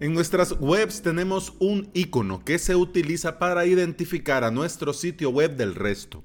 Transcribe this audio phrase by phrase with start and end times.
[0.00, 5.58] En nuestras webs tenemos un icono que se utiliza para identificar a nuestro sitio web
[5.58, 6.22] del resto.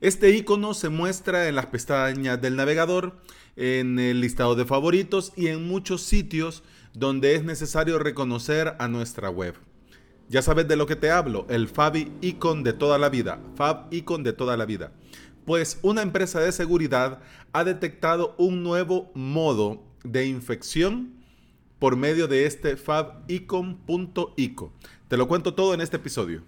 [0.00, 3.20] Este icono se muestra en las pestañas del navegador,
[3.56, 6.62] en el listado de favoritos y en muchos sitios
[6.94, 9.54] donde es necesario reconocer a nuestra web.
[10.30, 13.88] Ya sabes de lo que te hablo, el Fab Icon de toda la vida, Fab
[13.90, 14.92] Icon de toda la vida.
[15.44, 17.20] Pues una empresa de seguridad
[17.52, 21.19] ha detectado un nuevo modo de infección
[21.80, 24.72] por medio de este fabicon.ico.
[25.08, 26.44] Te lo cuento todo en este episodio.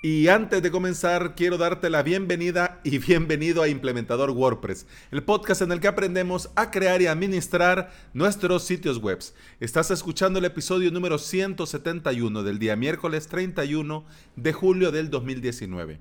[0.00, 5.60] Y antes de comenzar, quiero darte la bienvenida y bienvenido a Implementador WordPress, el podcast
[5.62, 9.18] en el que aprendemos a crear y administrar nuestros sitios web.
[9.58, 14.04] Estás escuchando el episodio número 171 del día miércoles 31
[14.36, 16.00] de julio del 2019.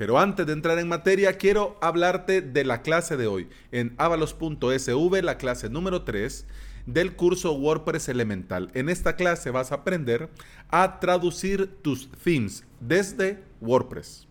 [0.00, 5.22] Pero antes de entrar en materia, quiero hablarte de la clase de hoy en avalos.sv,
[5.22, 6.46] la clase número 3
[6.86, 8.70] del curso WordPress Elemental.
[8.72, 10.30] En esta clase vas a aprender
[10.70, 14.26] a traducir tus themes desde WordPress.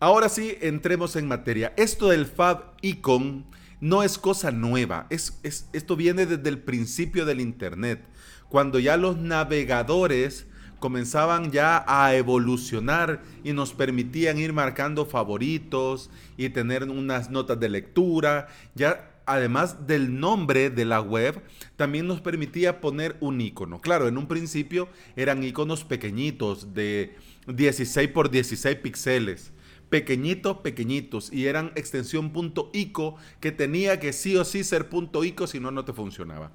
[0.00, 1.72] Ahora sí, entremos en materia.
[1.76, 3.46] Esto del Fab Icon
[3.80, 5.06] no es cosa nueva.
[5.10, 8.04] Es, esto viene desde el principio del Internet
[8.48, 10.46] cuando ya los navegadores
[10.78, 17.68] comenzaban ya a evolucionar y nos permitían ir marcando favoritos y tener unas notas de
[17.68, 18.48] lectura.
[18.74, 21.42] Ya además del nombre de la web,
[21.76, 23.80] también nos permitía poner un icono.
[23.80, 27.16] Claro, en un principio eran iconos pequeñitos de
[27.48, 29.52] 16 por 16 píxeles.
[29.90, 31.32] Pequeñitos, pequeñitos.
[31.32, 32.32] Y eran extensión
[32.72, 34.88] .ico que tenía que sí o sí ser
[35.24, 36.50] .ico, si no, no te funcionaba.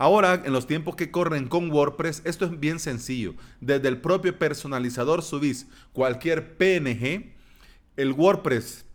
[0.00, 3.34] Ahora, en los tiempos que corren con WordPress, esto es bien sencillo.
[3.60, 7.34] Desde el propio personalizador subís cualquier PNG,
[7.98, 8.86] el WordPress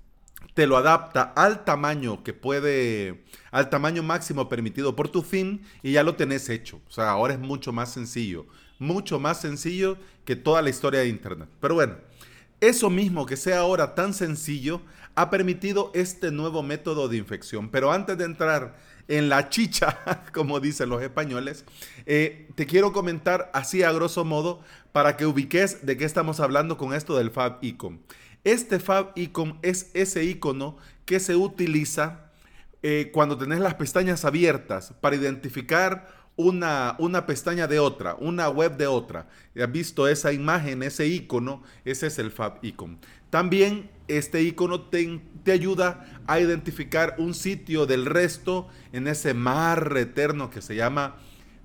[0.55, 5.91] te lo adapta al tamaño que puede, al tamaño máximo permitido por tu fin y
[5.91, 6.81] ya lo tenés hecho.
[6.87, 8.47] O sea, ahora es mucho más sencillo,
[8.79, 11.49] mucho más sencillo que toda la historia de Internet.
[11.61, 11.97] Pero bueno,
[12.61, 14.81] eso mismo que sea ahora tan sencillo
[15.13, 17.69] ha permitido este nuevo método de infección.
[17.69, 18.75] Pero antes de entrar
[19.07, 21.65] en la chicha, como dicen los españoles,
[22.05, 24.61] eh, te quiero comentar así a grosso modo
[24.91, 28.01] para que ubiques de qué estamos hablando con esto del Fab Icon.
[28.43, 32.31] Este Fab Icon es ese icono que se utiliza
[32.83, 38.77] eh, cuando tenés las pestañas abiertas para identificar una, una, pestaña de otra, una web
[38.77, 39.27] de otra.
[39.59, 41.63] ¿Has visto esa imagen, ese icono?
[41.85, 42.99] Ese es el Fab Icon.
[43.35, 45.19] También este icono te,
[45.51, 51.17] ayuda a identificar un sitio del resto en ese mar eterno que se llama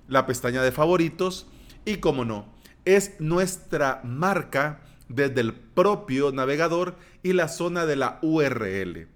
[0.09, 1.47] la pestaña de favoritos.
[1.85, 8.19] Y como no, es nuestra marca desde el propio navegador y la zona de la
[8.21, 9.07] URL.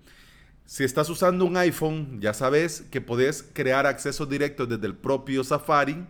[0.63, 5.43] Si estás usando un iPhone, ya sabes que puedes crear acceso directo desde el propio
[5.43, 6.07] Safari,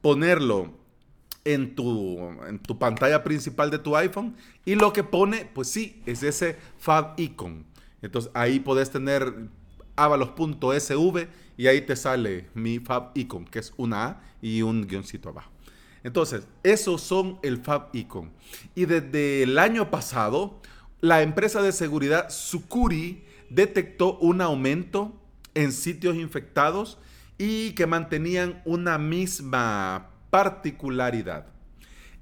[0.00, 0.74] ponerlo
[1.54, 4.36] en tu, en tu pantalla principal de tu iPhone
[4.66, 7.64] y lo que pone, pues sí, es ese Fab Icon.
[8.02, 9.48] Entonces ahí puedes tener
[9.96, 15.30] avalos.sv y ahí te sale mi Fab Icon, que es una A y un guioncito
[15.30, 15.50] abajo.
[16.04, 18.30] Entonces, esos son el Fab Icon.
[18.74, 20.60] Y desde el año pasado,
[21.00, 25.18] la empresa de seguridad Sucuri detectó un aumento
[25.54, 26.98] en sitios infectados
[27.38, 31.46] y que mantenían una misma particularidad.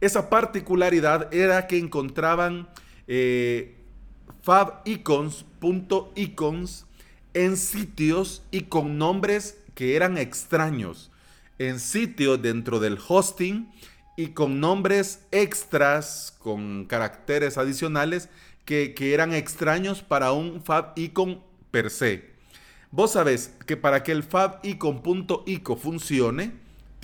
[0.01, 2.69] Esa particularidad era que encontraban
[3.07, 3.77] eh,
[4.43, 6.87] fabicons.icons
[7.35, 11.11] en sitios y con nombres que eran extraños,
[11.59, 13.69] en sitios dentro del hosting
[14.17, 18.31] y con nombres extras, con caracteres adicionales
[18.65, 22.35] que, eran extraños para un fabicon per se.
[22.91, 26.53] Vos sabés que para que el fabicon.ico funcione,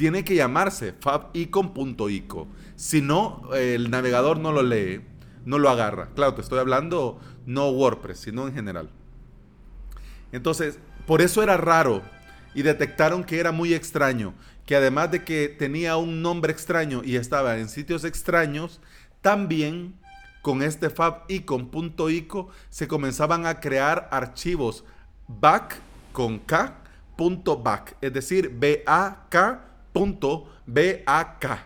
[0.03, 2.49] tiene que llamarse fabicon.ico.
[2.75, 5.01] Si no, el navegador no lo lee,
[5.45, 6.09] no lo agarra.
[6.17, 8.91] Claro, te estoy hablando no WordPress, sino en general.
[10.33, 12.03] Entonces, por eso era raro
[12.53, 14.35] y detectaron que era muy extraño,
[14.67, 18.81] que además de que tenía un nombre extraño y estaba en sitios extraños,
[19.21, 19.95] también
[20.43, 24.83] con este fabicon.ico se comenzaban a crear archivos
[25.29, 25.77] back
[26.13, 26.83] con k
[28.01, 28.59] es decir,
[29.93, 31.61] bak.bak.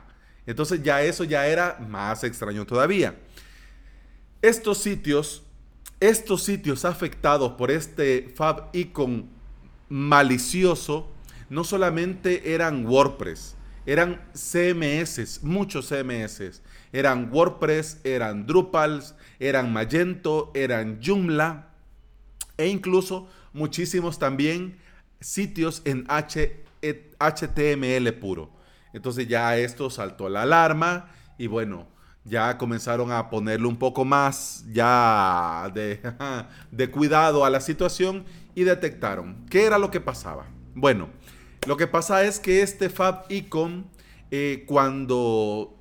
[0.47, 3.17] Entonces ya eso ya era más extraño todavía.
[4.43, 5.43] Estos sitios,
[5.99, 9.29] estos sitios afectados por este fabicon
[9.89, 11.09] malicioso,
[11.49, 13.57] no solamente eran WordPress,
[13.87, 16.63] eran CMS, muchos CMS.
[16.93, 19.03] Eran WordPress, eran Drupal,
[19.39, 21.71] eran Magento, eran Joomla.
[22.57, 24.79] e incluso muchísimos también
[25.21, 26.66] sitios en HTML
[28.21, 28.51] puro.
[28.93, 31.87] Entonces ya esto saltó la alarma y bueno,
[32.27, 38.25] ya comenzaron a ponerle un poco más ya de, cuidado a la situación
[38.55, 40.47] y detectaron qué era lo que pasaba.
[40.75, 41.09] Bueno,
[41.67, 43.87] lo que pasa es que este Fab Icon,
[44.31, 45.77] eh, cuando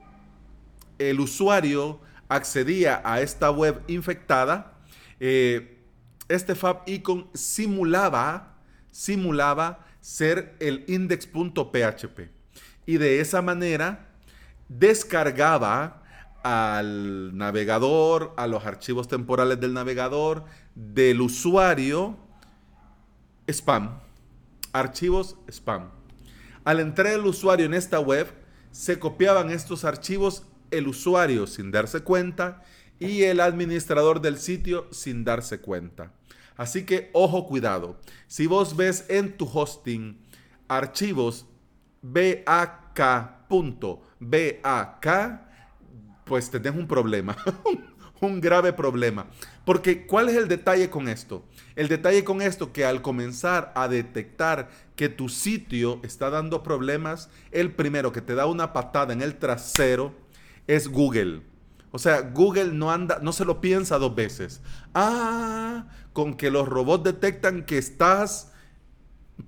[1.00, 2.00] el usuario
[2.30, 4.74] accedía a esta web infectada,
[5.20, 5.80] eh,
[6.28, 8.58] este Fab Icon simulaba,
[8.92, 12.30] simulaba ser el index.php.
[12.86, 14.08] Y de esa manera
[14.70, 16.04] descargaba
[16.44, 22.20] al navegador, a los archivos temporales del navegador, del usuario,
[23.48, 24.00] spam.
[24.74, 25.90] Archivos spam.
[26.66, 28.28] Al entrar el usuario en esta web,
[28.70, 32.62] se copiaban estos archivos el usuario sin darse cuenta
[33.00, 36.12] y el administrador del sitio sin darse cuenta.
[36.58, 38.00] Así que ojo cuidado.
[38.28, 40.18] Si vos ves en tu hosting
[40.68, 41.46] archivos
[42.02, 42.96] bak.bak,
[46.24, 47.38] pues tenés un problema,
[48.22, 49.28] un grave problema.
[49.66, 51.44] Porque ¿cuál es el detalle con esto?
[51.76, 57.30] El detalle con esto que al comenzar a detectar que tu sitio está dando problemas,
[57.52, 60.14] el primero que te da una patada en el trasero
[60.68, 61.42] es Google.
[61.96, 64.60] O sea, Google no anda, no se lo piensa dos veces.
[64.94, 68.52] Ah, con que los robots detectan que estás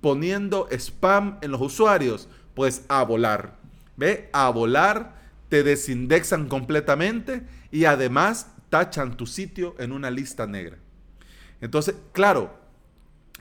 [0.00, 3.58] poniendo spam en los usuarios, pues a volar.
[3.98, 4.30] ¿Ve?
[4.32, 10.78] A volar te desindexan completamente y además tachan tu sitio en una lista negra.
[11.60, 12.58] Entonces, claro,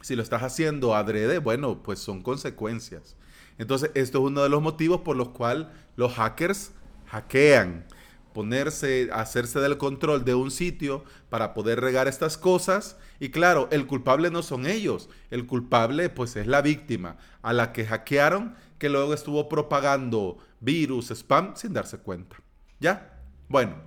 [0.02, 3.16] si lo estás haciendo adrede, bueno, pues son consecuencias.
[3.58, 6.74] Entonces, esto es uno de los motivos por los cuales los hackers
[7.06, 7.86] hackean,
[8.38, 12.96] ponerse, hacerse del control de un sitio para poder regar estas cosas.
[13.20, 17.74] Y claro, el culpable no son ellos, el culpable pues es la víctima a la
[17.74, 22.36] que hackearon que luego estuvo propagando virus, spam, sin darse cuenta.
[22.80, 23.24] ¿Ya?
[23.50, 23.78] Bueno,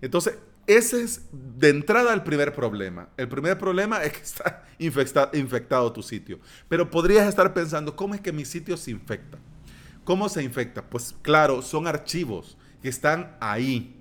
[0.00, 0.36] entonces,
[0.66, 3.10] ese es de entrada el primer problema.
[3.16, 4.64] El primer problema es que está
[5.32, 6.40] infectado tu sitio.
[6.68, 9.38] Pero podrías estar pensando, ¿cómo es que mi sitio se infecta?
[10.02, 10.82] ¿Cómo se infecta?
[10.82, 12.56] Pues claro, son archivos
[12.86, 14.00] que están ahí.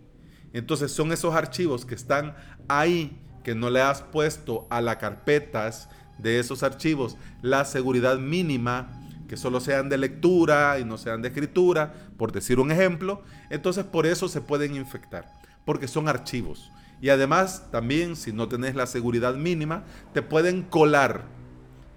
[0.54, 2.36] Entonces son esos archivos que están
[2.68, 5.90] ahí que no le has puesto a las carpetas
[6.20, 11.30] de esos archivos la seguridad mínima que solo sean de lectura y no sean de
[11.30, 15.26] escritura, por decir un ejemplo, entonces por eso se pueden infectar,
[15.66, 16.72] porque son archivos.
[17.02, 19.84] Y además también si no tenés la seguridad mínima,
[20.14, 21.24] te pueden colar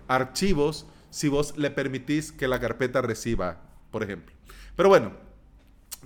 [0.06, 4.34] archivos si vos le permitís que la carpeta reciba, por ejemplo.
[4.74, 5.27] Pero bueno,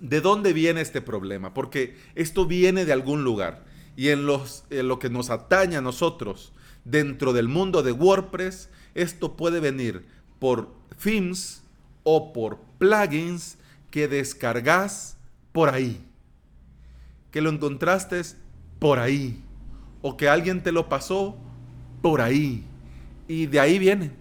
[0.01, 1.55] ¿de dónde viene este problema?
[1.55, 3.65] Porque esto viene de algún lugar.
[3.97, 6.53] Y en, los, lo que nos atañe a nosotros
[6.85, 10.07] dentro del mundo de WordPress, esto puede venir
[10.39, 10.73] por
[11.03, 11.63] themes
[12.05, 13.59] o por plugins
[13.91, 15.17] que descargas
[15.53, 16.05] por ahí.
[17.31, 18.21] Que lo encontraste
[18.79, 19.43] por ahí.
[20.01, 21.37] O que alguien te lo pasó
[22.01, 22.65] por ahí.
[23.29, 24.13] Y de ahí viene.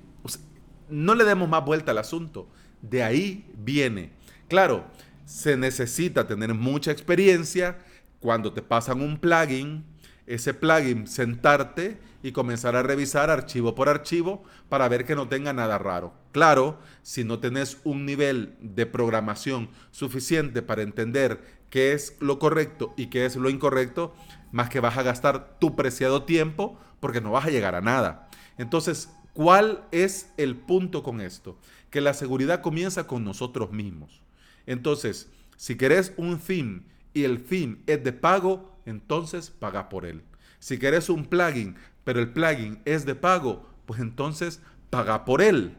[0.89, 2.47] no le demos más vuelta al asunto.
[2.81, 4.12] De ahí viene.
[4.47, 4.85] Claro,
[5.25, 7.79] se necesita tener mucha experiencia
[8.19, 9.85] cuando te pasan un plugin
[10.31, 15.51] ese plugin, sentarte y comenzar a revisar archivo por archivo para ver que no tenga
[15.53, 16.13] nada raro.
[16.31, 22.94] Claro, si no tenés un nivel de programación suficiente para entender qué es lo correcto
[22.95, 24.13] y qué es lo incorrecto,
[24.51, 28.30] más que vas a gastar tu preciado tiempo porque no vas a llegar a nada.
[28.57, 31.57] Entonces, ¿cuál es el punto con esto?
[31.90, 34.21] Que la seguridad comienza con nosotros mismos.
[34.65, 40.23] Entonces, si querés un theme y el theme es de pago, entonces paga por él.
[40.59, 45.77] Si querés un plugin, pero el plugin es de pago, pues entonces paga por él.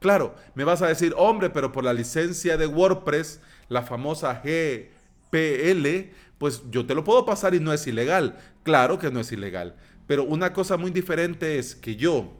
[0.00, 6.12] Claro, me vas a decir, hombre, pero por la licencia de WordPress, la famosa GPL,
[6.38, 8.38] pues yo te lo puedo pasar y no es ilegal.
[8.62, 9.74] Claro que no es ilegal.
[10.06, 12.32] Pero una cosa muy diferente es que yo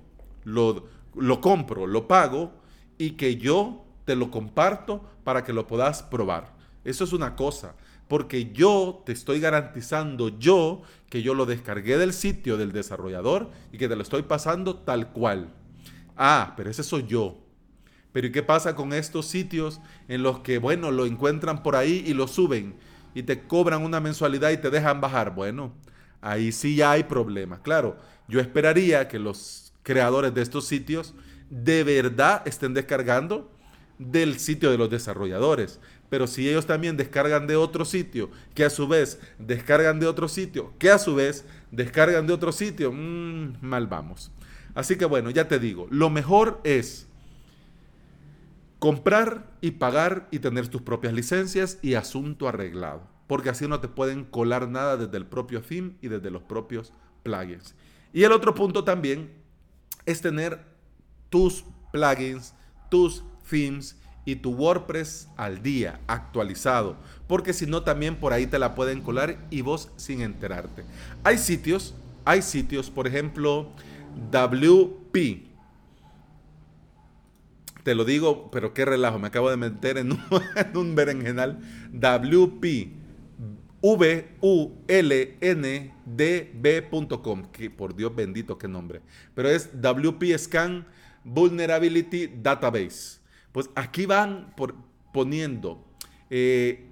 [0.45, 2.53] lo, lo compro, lo pago
[2.97, 6.55] y que yo te lo comparto para que lo puedas probar.
[6.83, 7.75] Eso es una cosa
[8.09, 13.77] porque yo te estoy garantizando yo que yo lo descargué del sitio del desarrollador y
[13.77, 15.53] que te lo estoy pasando tal cual.
[16.17, 17.37] Ah, pero ese soy yo.
[18.13, 22.03] Pero ¿y qué pasa con estos sitios en los que, bueno, lo encuentran por ahí
[22.07, 22.77] y lo suben
[23.15, 25.35] y te cobran una mensualidad y te dejan bajar?
[25.35, 25.75] Bueno,
[26.23, 27.61] ahí sí ya hay problemas.
[27.61, 31.15] Claro, yo esperaría que los creadores de estos sitios
[31.51, 33.53] de verdad estén descargando
[33.99, 35.81] del sitio de los desarrolladores.
[36.09, 40.29] Pero si ellos también descargan de otro sitio, que a su vez descargan de otro
[40.29, 44.31] sitio, que a su vez descargan de otro sitio, mm, mal vamos.
[44.75, 47.09] Así que bueno, ya te digo, lo mejor es
[48.79, 53.03] comprar y pagar y tener tus propias licencias y asunto arreglado.
[53.27, 56.93] Porque así no te pueden colar nada desde el propio theme y desde los propios
[57.23, 57.75] plugins.
[58.13, 59.31] Y el otro punto también
[60.07, 60.65] es tener
[61.29, 62.55] tus plugins,
[62.91, 66.97] tus themes y tu WordPress al día, actualizado.
[67.27, 70.85] Porque si no, también por ahí te la pueden colar y vos sin enterarte.
[71.25, 71.95] Hay sitios,
[72.27, 73.71] hay sitios, por ejemplo,
[74.31, 75.49] WP.
[77.83, 80.21] Te lo digo, pero qué relajo, me acabo de meter en un,
[80.57, 81.61] en un berenjenal.
[81.93, 82.99] WP.
[83.81, 84.33] V-U-L-N-D-B.com.
[87.53, 89.01] Que por Dios bendito, qué nombre.
[89.35, 90.85] Pero es WP Scan
[91.25, 93.21] Vulnerability Database.
[93.53, 94.55] Pues aquí van
[95.13, 95.85] poniendo
[96.31, 96.87] eh,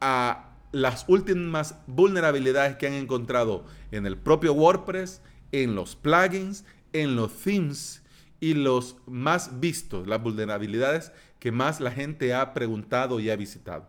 [0.00, 7.16] a las últimas vulnerabilidades que han encontrado en el propio WordPress, en los plugins, en
[7.16, 8.02] los themes
[8.40, 13.88] y los más vistos, las vulnerabilidades que más la gente ha preguntado y ha visitado.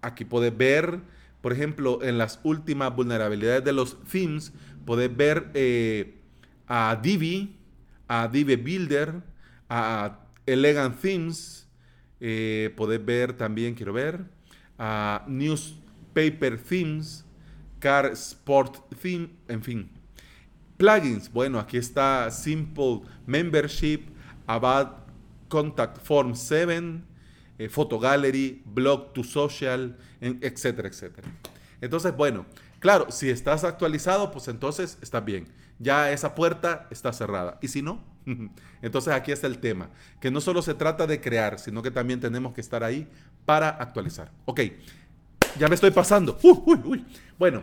[0.00, 1.00] Aquí puedes ver,
[1.40, 4.52] por ejemplo, en las últimas vulnerabilidades de los themes,
[4.84, 6.18] puedes ver eh,
[6.66, 7.56] a Divi,
[8.08, 9.22] a Divi Builder,
[9.68, 11.68] a Elegant Themes,
[12.20, 14.24] eh, podés ver también, quiero ver,
[14.78, 17.24] a Newspaper Themes,
[17.78, 19.90] Car Sport Theme, en fin.
[20.76, 24.06] Plugins, bueno, aquí está Simple Membership,
[24.46, 24.88] About
[25.48, 27.02] Contact Form 7,
[27.58, 31.28] eh, Photo Gallery, Blog to Social, etcétera, etcétera.
[31.80, 32.46] Entonces, bueno,
[32.80, 35.46] claro, si estás actualizado, pues entonces está bien.
[35.78, 37.58] Ya esa puerta está cerrada.
[37.60, 38.02] Y si no,
[38.82, 39.90] entonces aquí está el tema,
[40.20, 43.08] que no solo se trata de crear, sino que también tenemos que estar ahí
[43.44, 44.30] para actualizar.
[44.44, 44.60] Ok,
[45.58, 46.38] ya me estoy pasando.
[47.38, 47.62] Bueno,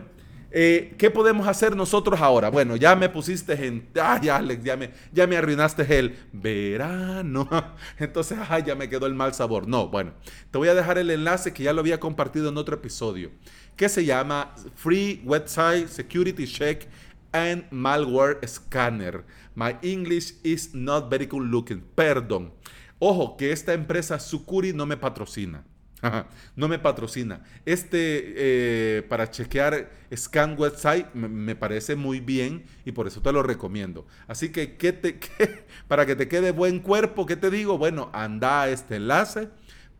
[0.54, 2.50] eh, ¿qué podemos hacer nosotros ahora?
[2.50, 3.88] Bueno, ya me pusiste en...
[4.00, 7.48] Ay, Alex, ya me, ya me arruinaste el verano.
[7.98, 9.66] Entonces, ay, ya me quedó el mal sabor.
[9.66, 10.12] No, bueno,
[10.50, 13.30] te voy a dejar el enlace que ya lo había compartido en otro episodio,
[13.76, 16.86] que se llama Free Website Security Check
[17.32, 19.24] and Malware Scanner.
[19.54, 21.82] My English is not very good looking.
[21.94, 22.52] Perdón.
[22.98, 25.64] Ojo, que esta empresa Sucuri no me patrocina.
[26.56, 27.42] no me patrocina.
[27.64, 27.98] Este,
[28.36, 34.06] eh, para chequear Scan Website, me, parece muy bien y por eso te lo recomiendo.
[34.26, 35.18] Así que, ¿qué te,
[35.88, 37.78] para que te quede buen cuerpo, ¿qué te digo?
[37.78, 39.48] Bueno, anda a este enlace,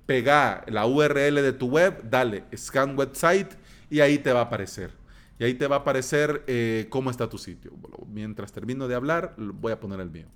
[0.06, 3.54] pega la URL de tu web, dale Scan Website
[3.90, 5.01] y ahí te va a aparecer.
[5.38, 7.72] Y ahí te va a aparecer eh, cómo está tu sitio.
[8.06, 10.26] mientras termino de hablar, voy a poner el mío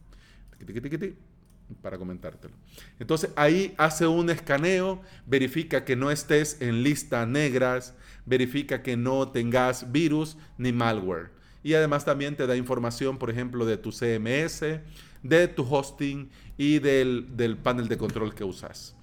[1.82, 2.54] para comentártelo.
[2.98, 9.28] Entonces ahí hace un escaneo, verifica que no estés en listas negras, verifica que no
[9.28, 11.30] tengas virus ni malware.
[11.62, 14.60] Y además también te da información, por ejemplo, de tu CMS,
[15.22, 18.94] de tu hosting y del, panel de control que usas.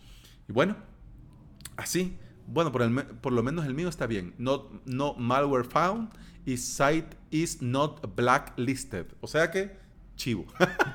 [0.47, 0.77] Y bueno,
[1.75, 2.17] así.
[2.47, 4.33] Bueno, por, lo menos el mío está bien.
[4.37, 6.09] No, no malware found
[6.45, 9.07] y site is not blacklisted.
[9.21, 9.83] O sea que
[10.15, 10.45] chivo.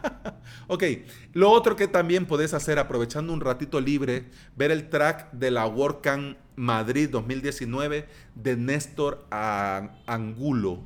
[0.68, 0.84] ok,
[1.32, 5.66] lo otro que también puedes hacer aprovechando un ratito libre, ver el track de la
[5.66, 10.82] WordCamp Madrid 2019 de Néstor Angulo.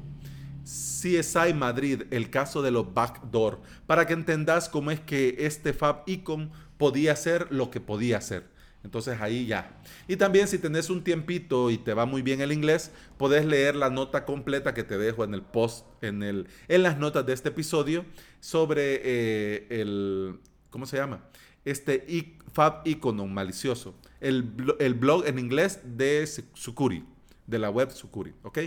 [0.65, 6.05] CSI Madrid, el caso de los backdoor, para que entendas cómo es que este Fab
[6.07, 8.52] Icon podía ser lo que podía ser.
[8.85, 9.81] Entonces ahí ya.
[10.09, 13.77] Y también si tenés un tiempito y te va muy bien el inglés, podés leer
[13.77, 17.33] la nota completa que te dejo en el post, en, el, en las notas de
[17.33, 18.05] este episodio
[18.41, 21.25] sobre eh, el, ¿cómo se llama?
[21.65, 22.05] Este
[22.53, 23.95] Fab Icono malicioso.
[24.21, 27.05] El, blog en inglés de Sukuri,
[27.47, 28.59] de la web Sukuri, ¿ok?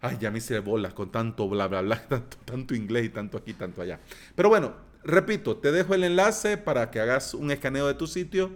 [0.00, 3.38] Ay, ya me hice bolas con tanto bla, bla, bla, tanto, tanto inglés y tanto
[3.38, 4.00] aquí, tanto allá.
[4.36, 8.52] Pero bueno, repito, te dejo el enlace para que hagas un escaneo de tu sitio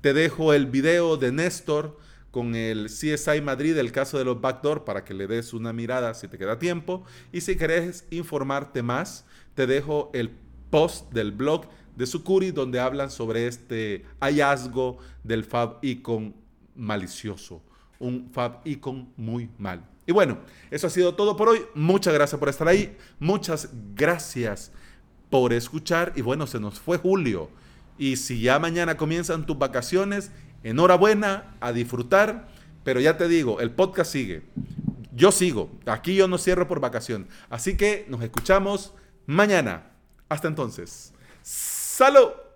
[0.00, 1.98] te dejo el video de Néstor
[2.30, 6.14] con el CSI Madrid, el caso de los backdoor, para que le des una mirada
[6.14, 7.04] si te queda tiempo.
[7.32, 10.30] Y si querés informarte más, te dejo el
[10.70, 11.66] post del blog
[11.96, 16.34] de Sucuri donde hablan sobre este hallazgo del Fab Icon
[16.76, 17.62] malicioso.
[17.98, 19.84] Un Fab Icon muy mal.
[20.06, 20.38] Y bueno,
[20.70, 21.60] eso ha sido todo por hoy.
[21.74, 22.96] Muchas gracias por estar ahí.
[23.18, 24.72] Muchas gracias
[25.28, 26.12] por escuchar.
[26.16, 27.50] Y bueno, se nos fue Julio.
[28.00, 32.48] Y si ya mañana comienzan tus vacaciones, enhorabuena, a disfrutar.
[32.82, 34.42] Pero ya te digo, el podcast sigue.
[35.14, 35.70] Yo sigo.
[35.84, 37.28] Aquí yo no cierro por vacación.
[37.50, 38.94] Así que nos escuchamos
[39.26, 39.90] mañana.
[40.30, 41.12] Hasta entonces.
[41.42, 42.30] ¡Salud!